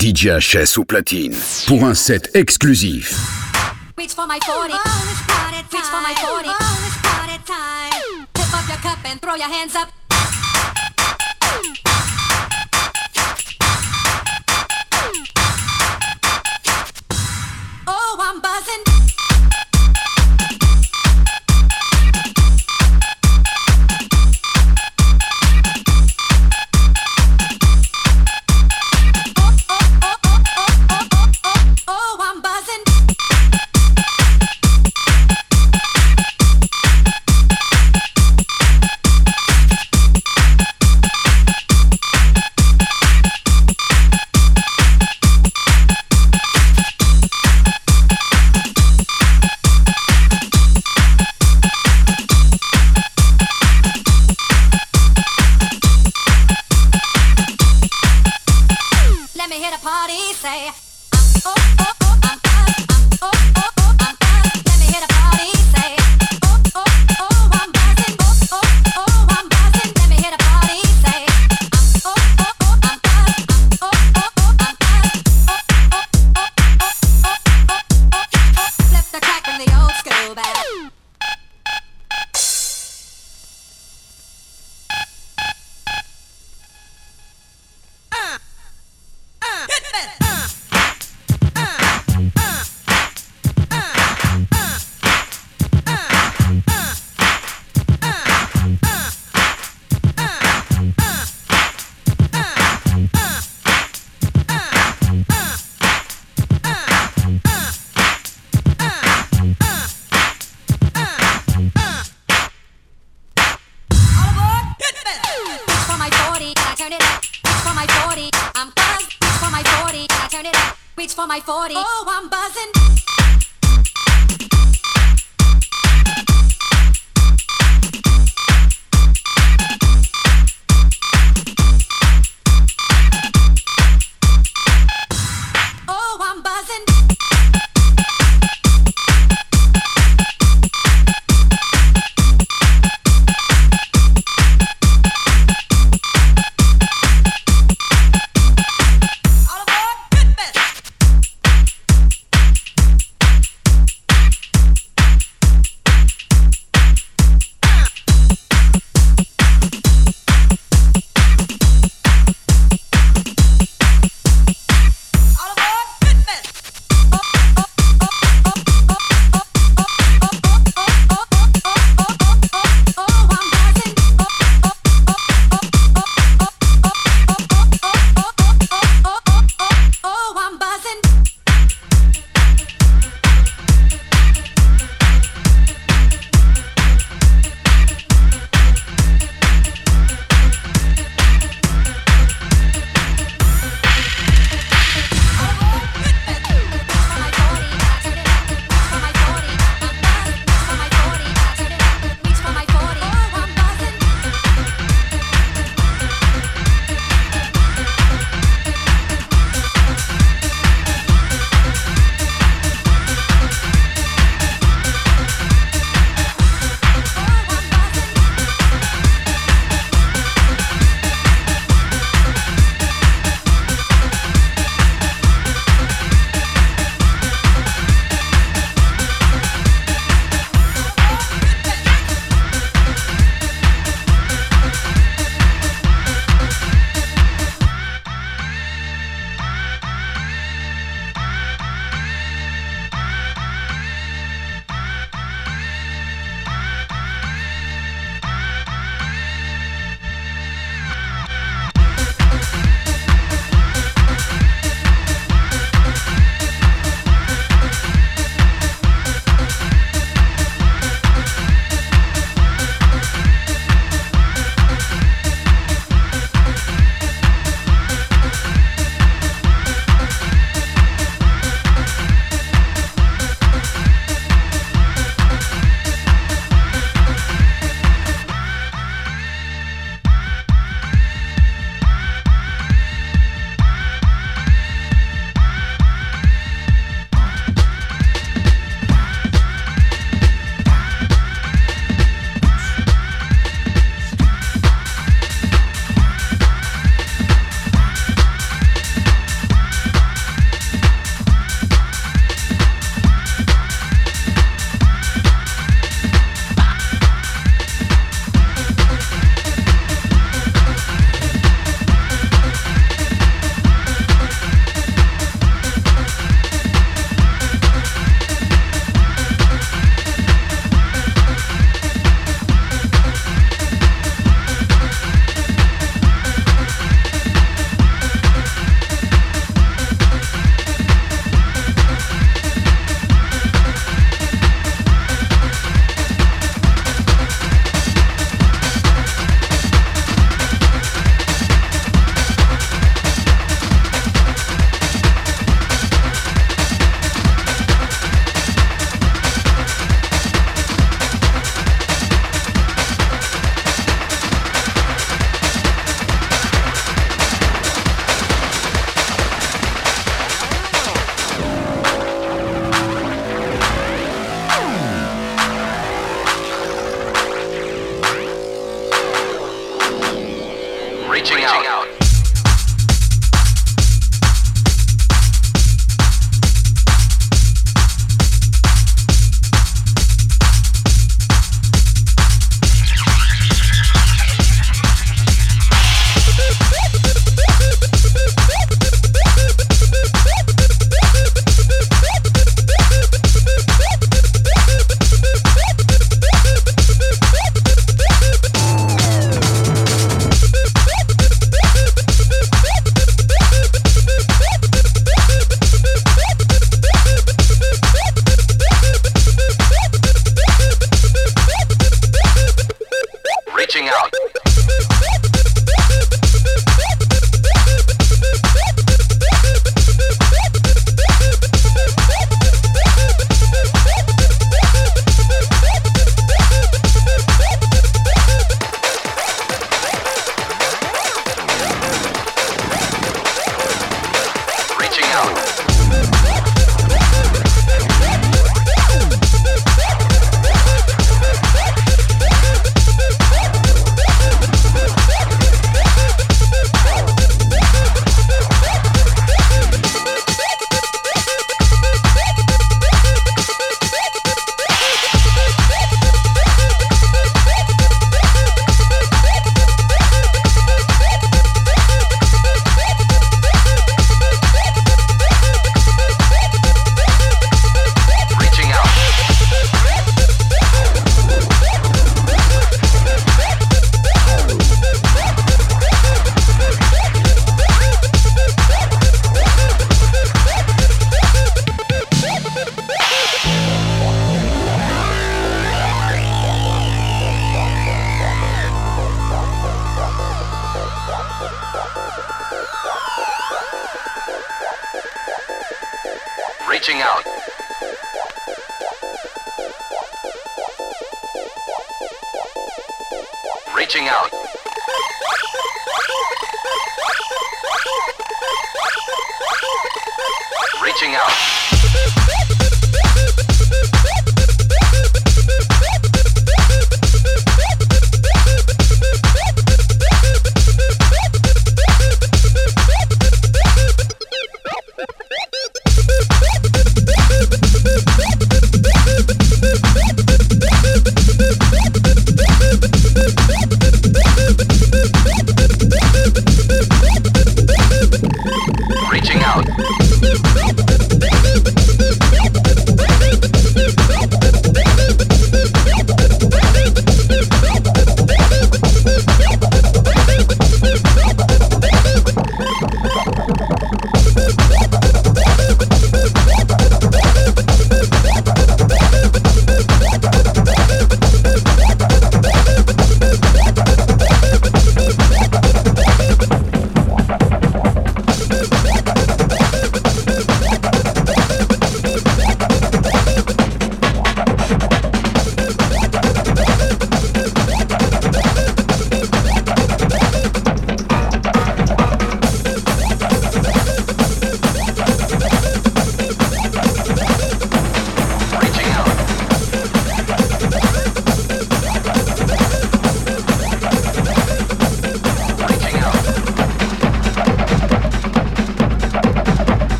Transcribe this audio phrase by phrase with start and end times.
[0.00, 1.34] DJHS ou platine
[1.66, 3.14] pour un set exclusif.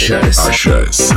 [0.00, 0.48] HS.
[0.48, 1.12] HS.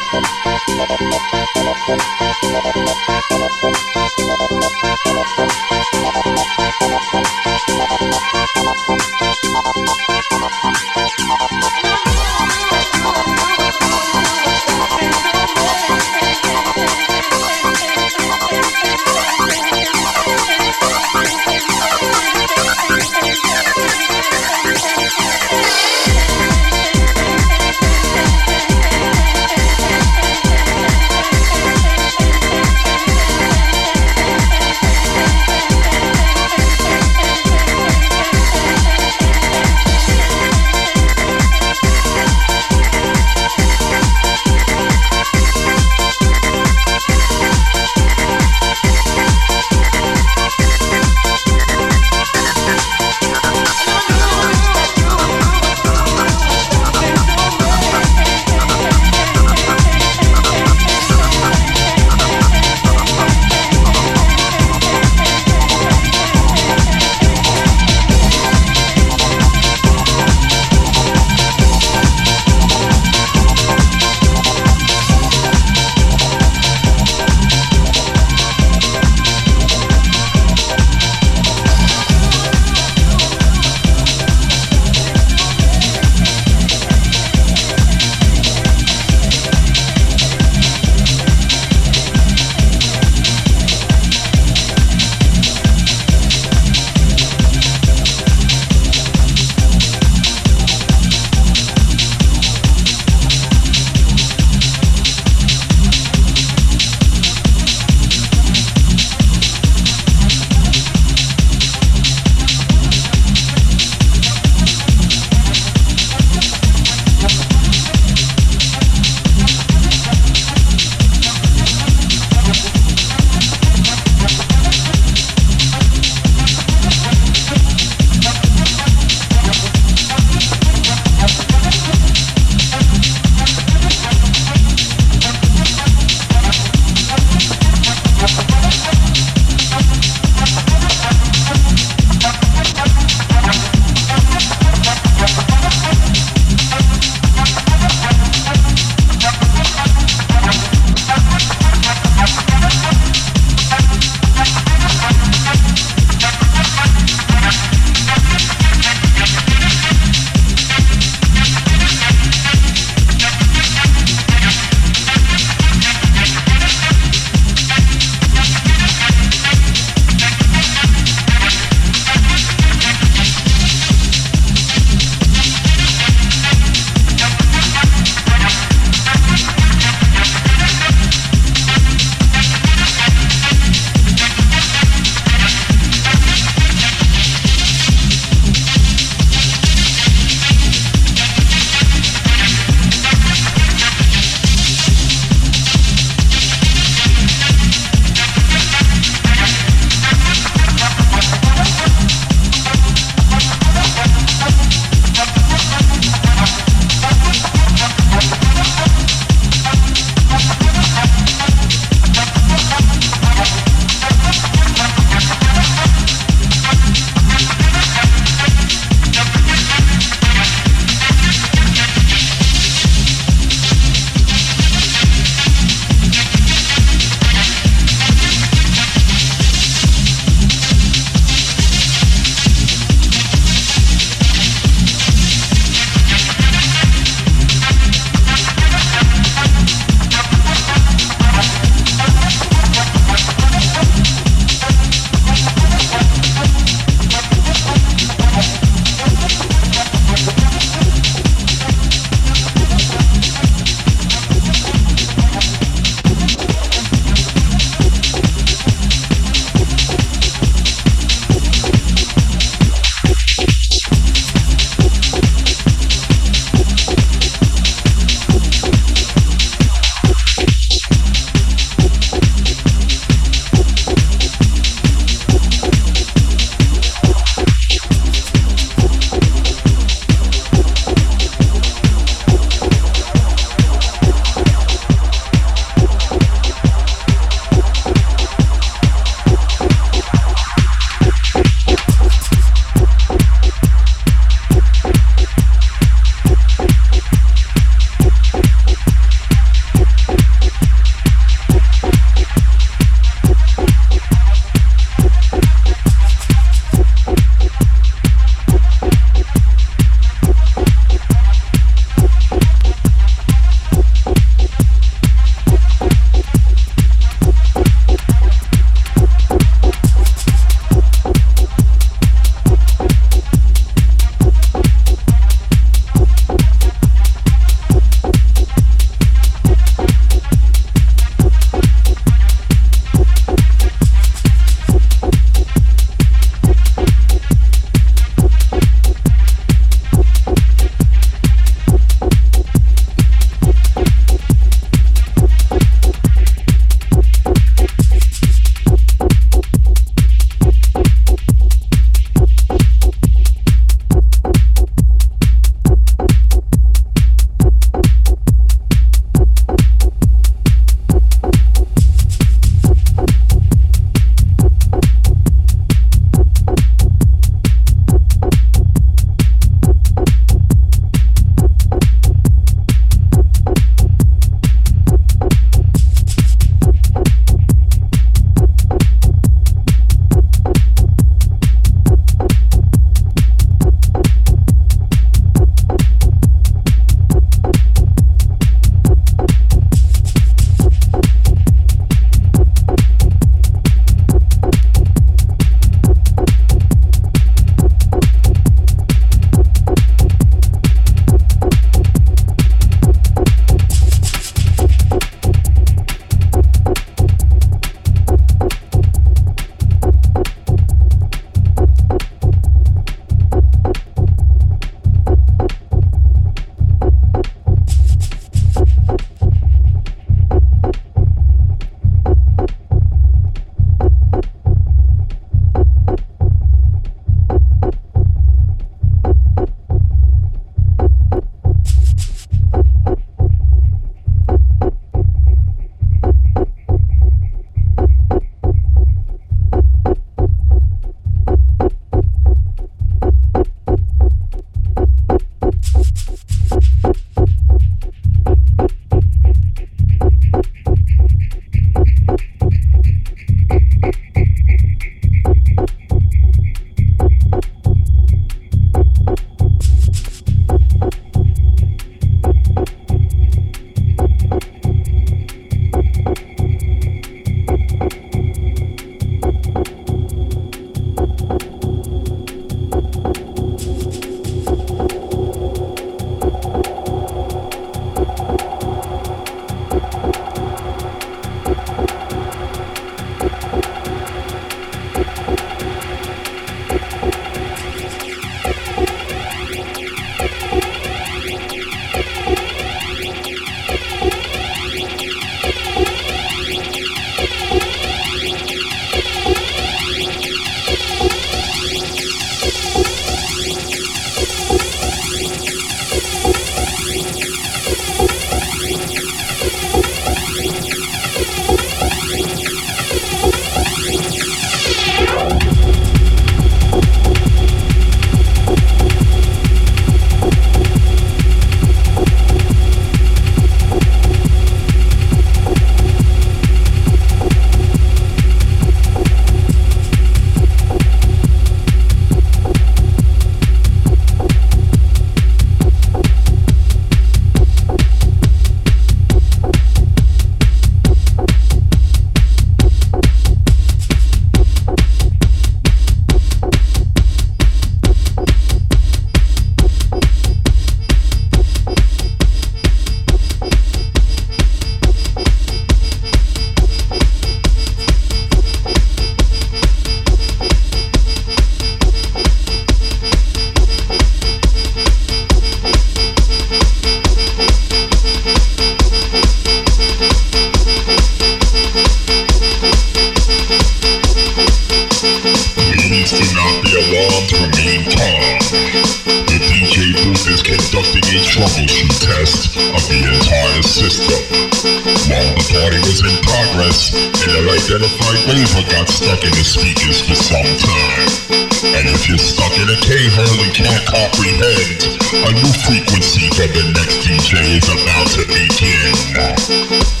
[584.61, 590.13] While the party was in progress, an unidentified waiver got stuck in the speakers for
[590.13, 591.41] some time.
[591.65, 594.85] And if you're stuck in a K-hole and can't comprehend,
[595.17, 600.00] a new frequency for the next DJ is about to begin.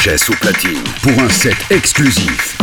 [0.00, 2.59] DHS au platine pour un set exclusif.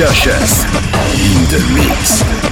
[0.00, 0.64] Joshus
[1.12, 2.49] in the mix.